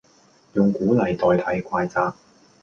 [0.53, 2.13] 用鼓勵代替怪責